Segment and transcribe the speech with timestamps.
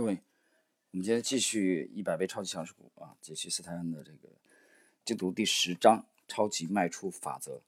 [0.00, 0.22] 各位，
[0.92, 4.30] 我们今天继续一百倍超级强势股啊，解析斯泰恩的这个
[5.04, 7.60] 精读第十章超级卖出法则。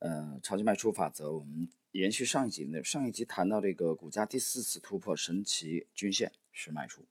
[0.00, 7.06] 呃，超级卖出法则，我们延续上一集的上一集谈到这个股价第四次突破神奇均线是卖出。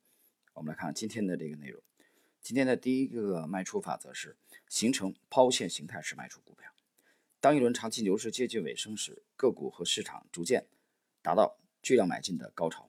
[0.53, 1.81] 我们来看今天的这个内容。
[2.39, 4.37] 今天的第一个卖出法则是
[4.69, 6.71] 形成抛线形态时卖出股票。
[7.39, 10.67] 当一轮长期牛市接近尾声时，个股和市场逐渐
[11.23, 12.87] 达到巨量买进的高潮。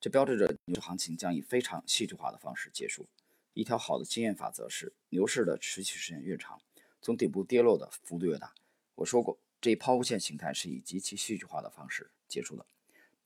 [0.00, 3.06] 这标志着牛市行情将以非常戏剧化的方式结束。
[3.52, 6.58] 一条好的经验法则是，牛市的持续时间越长，
[7.02, 8.54] 从底部跌落的幅度越大。
[8.94, 12.64] 我说过，这一抛物线形态是以极其戏剧化的方式结束的。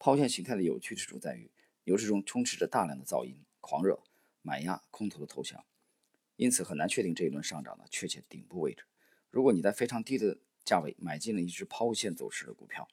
[0.01, 1.49] 抛物线形态的有趣之处在于，
[1.85, 4.03] 牛市中充斥着大量的噪音、狂热、
[4.43, 5.65] 买压、空头的投降，
[6.35, 8.85] 因此很难确定这一轮上涨的确切顶部位置。
[9.31, 12.89] 如果你在非常低的价位买进了一只抛物线走势的股票，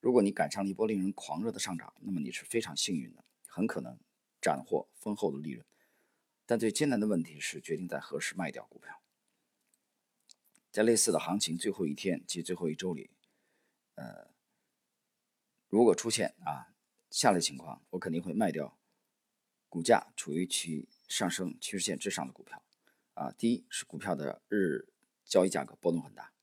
[0.00, 3.98] 如果你赶上了一波令人狂热的上涨，那么你是非常幸运的，很可能
[4.40, 5.64] 斩获丰厚的利润。
[6.44, 9.02] 但最艰难的问题是决定在何时卖掉股票。
[10.70, 13.10] 在类似的行情最后一天及最后一周里，
[13.94, 14.30] 呃，
[15.68, 16.74] 如果出现啊
[17.10, 18.78] 下列情况，我肯定会卖掉
[19.68, 22.62] 股价处于其上升趋势线之上的股票。
[23.14, 24.86] 啊，第一是股票的日
[25.24, 26.34] 交易价格波动很大；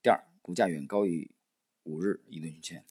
[0.00, 1.34] 第二，股价远高于
[1.82, 2.86] 五日移动均线。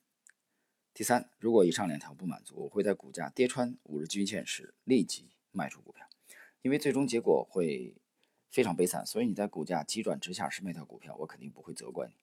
[1.02, 6.08] 第三，如果以上两条不满足，我会在股价跌穿五日均线时立即卖出股票，
[6.62, 7.96] 因为最终结果会
[8.52, 9.04] 非常悲惨。
[9.04, 12.14] 所以你在股价急转直下时卖掉股票，我肯定不会责怪你。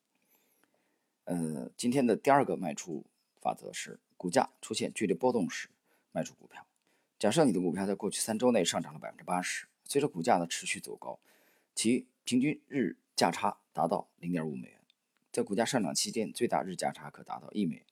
[1.25, 3.05] 呃，今天的第二个卖出
[3.41, 5.71] 法则是，股价出现剧烈波动时
[6.13, 6.65] 卖出股票。
[7.19, 11.19] 假设你的股票在过去三周内上涨了百分之八十，随着股价的持续走高，
[11.75, 14.81] 其平均日价差达到零点五美元，
[15.33, 17.85] 在股价上涨期间，最大日价差可达到一美元。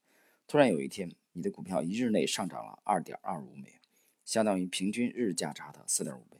[0.47, 3.81] 突然有一天，你的股票一日内上涨了二点二五美元，
[4.23, 6.39] 相当于平均日价差的四点五倍。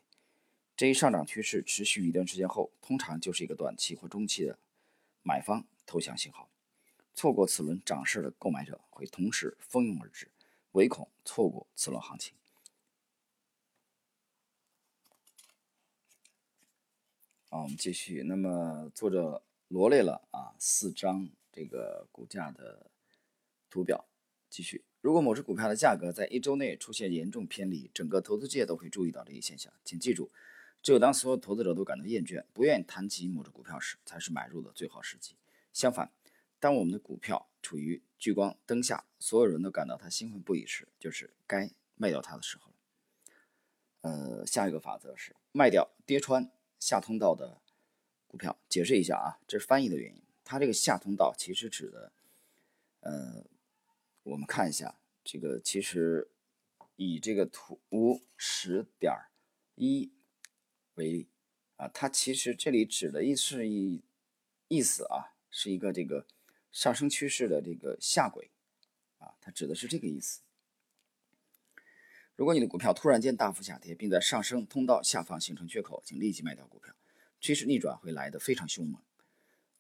[0.77, 4.57] 这一上涨趋势持续一段时间后，通常就是一个短期或中期的
[5.23, 6.49] 买方投降信号。
[7.13, 10.31] 错过此轮涨势的购买者会同时蜂拥而至，
[10.71, 12.33] 唯恐错过此轮行情。
[17.49, 18.23] 啊，我们继续。
[18.23, 22.89] 那么作者罗列了啊四张这个股价的。
[23.77, 24.07] 图表
[24.49, 29.71] 继续，如果某只股票的价格在一周内出现严重偏离，整个投资界都会注意到这一现象。
[29.83, 30.31] 请记住，
[30.81, 35.35] 只有当所有投资者都感到厌倦、不愿意谈及某只股票时，才是买入的最好时机。
[35.71, 36.11] 相反，
[36.59, 42.73] 当我们的股票处于聚光灯下，所有人都感到它兴奋不已时，就是该卖掉它的时候了。
[44.01, 46.49] 呃，下一个法则是卖掉跌穿
[46.79, 47.61] 下通道的
[48.27, 48.57] 股票。
[48.67, 50.23] 解释一下啊，这是翻译的原因。
[50.43, 52.11] 它这个下通道其实指的，
[53.01, 53.45] 呃。
[54.27, 56.29] 我们看一下这个，其实
[56.97, 59.13] 以这个图十点
[59.75, 60.11] 一
[60.95, 61.29] 为例
[61.77, 64.03] 啊，它其实这里指的意是一
[64.67, 66.27] 意思啊，是一个这个
[66.73, 68.51] 上升趋势的这个下轨
[69.19, 70.41] 啊，它指的是这个意思。
[72.35, 76.93] 如果你的股票突然间大幅下跌，并在上升通道下方形成缺口，请立即卖掉股票，
[77.39, 79.01] 趋势逆转会来得非常凶猛。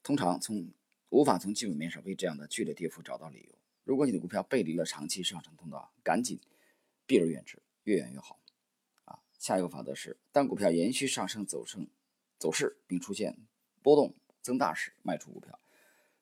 [0.01, 0.71] 通常从
[1.09, 3.59] 无法从基本面上为这样的剧烈跌幅找到理由。
[3.87, 6.41] 如果你的股票背离了长期上升通道，赶紧
[7.05, 8.37] 避而远之，越远越好。
[9.05, 11.87] 啊，下一个法则是：当股票延续上升走升
[12.37, 13.37] 走势，并出现
[13.81, 15.57] 波动增大时，卖出股票。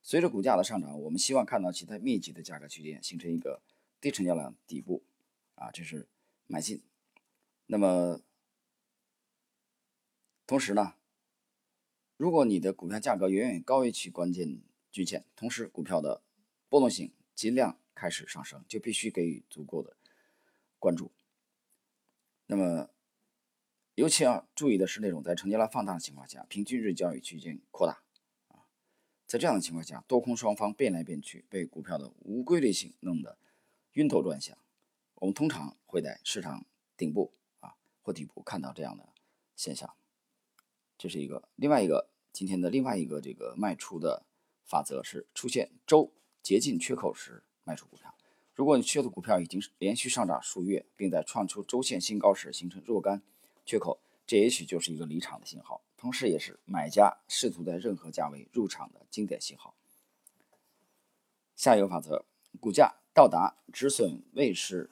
[0.03, 3.63] 随着股价的上涨，我们希望看到其在密集的价格区间形成一个
[3.99, 5.03] 低成交量底部，
[5.55, 6.07] 啊，这是
[6.45, 6.83] 买进。
[7.65, 8.21] 那么
[10.45, 10.93] 同时呢，
[12.15, 14.61] 如果你的股票价格远远高于其关键
[14.91, 16.21] 均线，同时股票的
[16.69, 17.11] 波动性。
[17.35, 19.97] 尽量开始上升，就必须给予足够的
[20.79, 21.11] 关注。
[22.47, 22.89] 那么，
[23.95, 28.01] 尤其要注意的是，那种在成交量放大的情况下，平均日交易区间扩大
[28.47, 28.65] 啊，
[29.27, 33.37] 在这样的情况下，多空双方变来变去，被股票的无规律性弄得
[33.93, 34.57] 晕头转向。
[35.15, 36.65] 我们通常会在市场
[36.95, 39.09] 顶部啊或底部看到这样的
[39.55, 39.95] 现象。
[40.97, 44.25] 这是一个另外一个今天的另外一个这个卖出的
[44.63, 46.13] 法则是出现周。
[46.45, 48.13] 接近缺口时卖出股票。
[48.53, 53.23] 如果你持有的股票已经连续上涨数月，并在创出周线新高时形成若干
[53.65, 59.75] 缺口，这也许就是一个离场的信号，同时也是买家试图在任何价位入场的经典信号。
[61.55, 62.23] 下一个法则：
[62.59, 64.91] 股价到达止损位时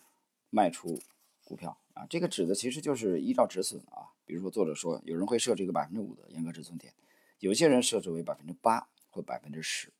[0.50, 1.00] 卖出
[1.44, 4.10] 股票啊，这个指的其实就是依照止损啊。
[4.26, 6.96] 比如说作者说，有人会设置一个百分之五的严格止损点，
[7.38, 9.94] 有些人设置为百分之八或百分之十。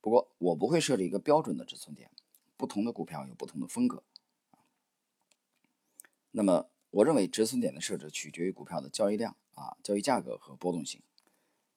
[0.00, 2.10] 不过我不会设置一个标准的止损点，
[2.56, 4.02] 不同的股票有不同的风格。
[6.30, 11.02] 那么我认为止损点的设置取决于股票的交易量啊、交易价格和波动性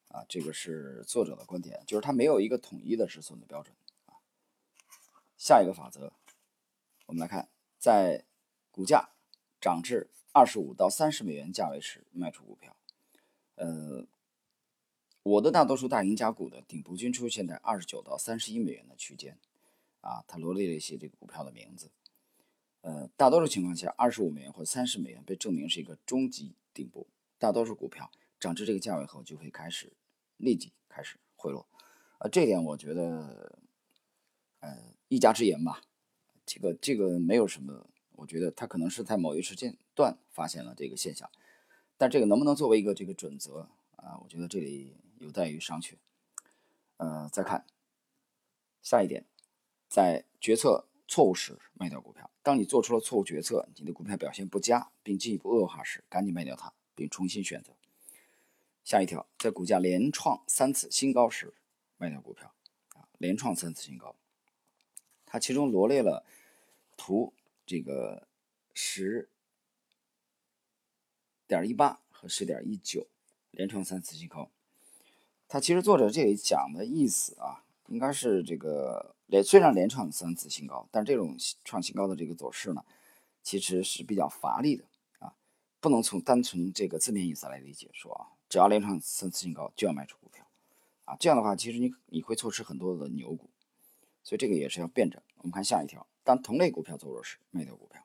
[0.09, 3.75] 啊，这个是作者的观点，就是它没有一个统一的止损的标准
[4.05, 4.21] 啊。
[5.37, 6.13] 下一个法则，
[7.07, 8.23] 我们来看，在
[8.71, 9.09] 股价
[9.59, 12.75] 涨至二十五到三十美元价位时卖出股票。
[13.55, 14.07] 呃，
[15.23, 19.37] 我的大多数大赢家股的顶部均出现在二十九到三十一美元的区间
[20.01, 21.89] 啊，它罗列了一些这个股票的名字。
[22.81, 27.07] 呃，大多数情况下，二十五美元或三十美元被证明是一个中级顶部。
[27.39, 29.93] 大多数股票涨至这个价位后，就会开始
[30.37, 31.65] 立即开始回落。
[32.17, 33.59] 啊，这点我觉得，
[34.59, 35.81] 呃，一家之言吧。
[36.45, 41.29] 这个这个没有什么，我觉得它可能是在某一时间段发现了这个现象，
[41.97, 44.19] 但这个能不能作为一个这个准则啊？
[44.21, 45.95] 我觉得这里有待于商榷。
[46.97, 47.65] 呃，再看
[48.81, 49.25] 下一点，
[49.87, 52.29] 在决策错误时卖掉股票。
[52.41, 57.73] 当你做出了错误决策，你的股票表现不佳，并进一步恶化时，赶紧卖掉它，并重新选择。
[58.83, 61.53] 下一条，在股价连创三次新高时
[61.97, 62.53] 卖掉股票。
[62.95, 64.15] 啊，连创三次新高，
[65.25, 66.25] 它其中罗列了
[66.97, 67.33] 图
[67.65, 68.27] 这个
[68.73, 69.29] 十
[71.47, 73.07] 点一八和十点一九，
[73.51, 74.51] 连创三次新高。
[75.53, 79.13] 它其实作者这里讲的意思啊，应该是这个。
[79.27, 82.83] 连虽然连创三次新高，但这种创新高的这个走势呢，
[83.43, 84.83] 其实是比较乏力的
[85.19, 85.35] 啊，
[85.79, 90.43] 不能从单纯这个字面意思来理解，说啊，只要连创三次新高就要卖出股票
[91.05, 93.51] 啊，这样的话，其实你你会错失很多的牛股，
[94.23, 95.21] 所以这个也是要辩证。
[95.37, 98.01] 我们看下一条，当同类股票走弱时，卖掉股票，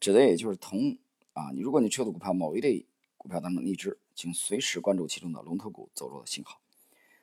[0.00, 0.98] 指的也就是同
[1.34, 2.84] 啊，你如果你持有的股票某一类
[3.18, 6.58] 股票当中的一只，请随时关注其中的龙头股走弱的信号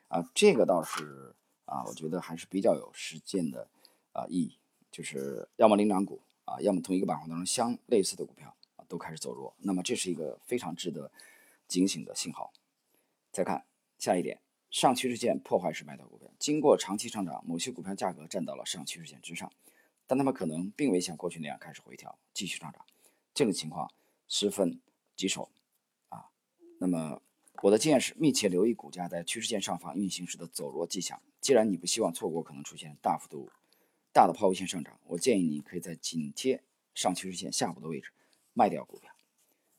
[0.06, 1.34] 啊，这个倒是。
[1.66, 3.68] 啊，我觉得还是比较有实践的
[4.12, 4.56] 啊意义，
[4.92, 11.10] 就是要么领涨股啊，要么同一个板块当中相类似的股票啊都开始走弱，那么这是一个非常值得
[11.66, 12.52] 警醒的信号。
[13.32, 13.66] 再看
[13.98, 14.40] 下一点，
[14.70, 16.30] 上趋势线破坏式卖掉股票。
[16.38, 19.50] 经过长期上涨，某些股票价格站到了上趋势线之上，
[20.06, 22.86] 但它们可能并未像过去那样开始回调，继续上涨，
[23.34, 23.90] 这种情况
[24.28, 24.80] 十分
[25.16, 25.50] 棘手。
[26.78, 27.22] 那么
[27.62, 31.20] 我的经验是，密切留意股价在趋势线上方运行时的走弱迹象。
[31.40, 33.50] 既然你不希望错过可能出现大幅度
[34.12, 36.62] 大的抛物线上涨，我建议你可以在紧贴
[36.94, 38.10] 上趋势线下部的位置
[38.52, 39.10] 卖掉股票。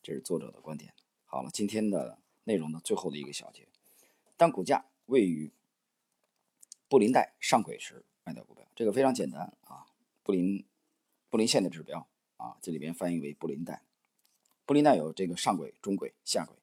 [0.02, 0.94] 这是作者的观点。
[1.26, 3.68] 好了，今天的内容的最后的一个小节，
[4.38, 5.52] 当股价位于
[6.88, 9.86] 布林带上轨时卖掉股票，这个非常简单啊。
[10.24, 10.66] 布林
[11.30, 12.08] 布林线的指标
[12.38, 13.84] 啊，这里边翻译为布林带。
[14.66, 16.56] 布林带有这个上轨、中轨、下轨。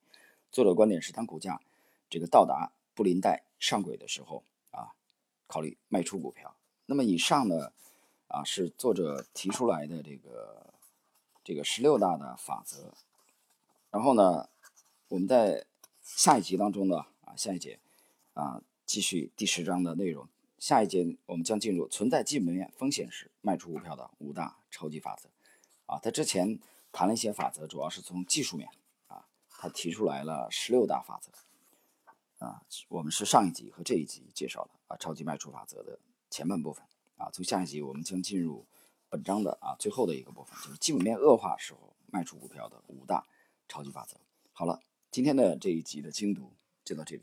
[0.54, 1.60] 作者观点是，当股价
[2.08, 4.94] 这个到达布林带上轨的时候啊，
[5.48, 6.54] 考虑卖出股票。
[6.86, 7.72] 那么以上呢
[8.28, 10.72] 啊是作者提出来的这个
[11.42, 12.94] 这个十六大的法则。
[13.90, 14.48] 然后呢，
[15.08, 15.66] 我们在
[16.04, 17.80] 下一集当中呢啊下一节
[18.34, 20.28] 啊继续第十章的内容。
[20.60, 25.28] 下一节我们将进入存在基本面风险时卖出股票的五大超级法则。
[25.86, 26.60] 啊，他之前
[26.92, 28.68] 谈了一些法则，主要是从技术面。
[29.64, 31.32] 他提出来了十六大法则，
[32.44, 36.84] 啊，我们是上一集和这一集介绍了啊超级卖出法则的前半部分
[37.16, 38.66] 啊，从下一集我们将进入
[39.08, 43.26] 本章的啊最后的一个部分，就是基本面恶化时候卖出股票的五大
[43.66, 44.18] 超级法则。
[44.52, 46.52] 好了，今天的这一集的精读
[46.84, 47.22] 就到这里。